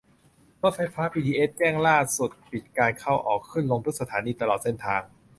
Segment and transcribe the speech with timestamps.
[0.61, 5.01] รถไฟฟ้าบีทีเอส แจ้งล่าสุดปิดการเข้า-ออก ขึ้นลงทุกสถานีตลอดเส้นทาง